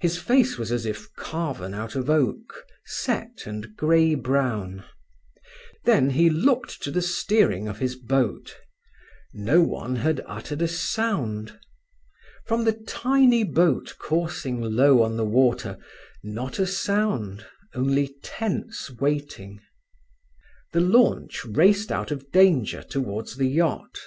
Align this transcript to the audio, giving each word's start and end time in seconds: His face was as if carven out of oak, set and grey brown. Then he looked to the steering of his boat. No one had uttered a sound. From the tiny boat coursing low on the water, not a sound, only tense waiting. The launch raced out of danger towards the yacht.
His 0.00 0.18
face 0.18 0.58
was 0.58 0.72
as 0.72 0.84
if 0.84 1.14
carven 1.14 1.74
out 1.74 1.94
of 1.94 2.10
oak, 2.10 2.66
set 2.84 3.46
and 3.46 3.76
grey 3.76 4.16
brown. 4.16 4.82
Then 5.84 6.10
he 6.10 6.28
looked 6.28 6.82
to 6.82 6.90
the 6.90 7.00
steering 7.00 7.68
of 7.68 7.78
his 7.78 7.94
boat. 7.94 8.56
No 9.32 9.62
one 9.62 9.94
had 9.94 10.22
uttered 10.26 10.60
a 10.60 10.66
sound. 10.66 11.56
From 12.46 12.64
the 12.64 12.72
tiny 12.84 13.44
boat 13.44 13.94
coursing 14.00 14.60
low 14.60 15.02
on 15.04 15.16
the 15.16 15.24
water, 15.24 15.78
not 16.24 16.58
a 16.58 16.66
sound, 16.66 17.46
only 17.72 18.16
tense 18.24 18.90
waiting. 18.98 19.60
The 20.72 20.80
launch 20.80 21.44
raced 21.44 21.92
out 21.92 22.10
of 22.10 22.32
danger 22.32 22.82
towards 22.82 23.36
the 23.36 23.46
yacht. 23.46 24.00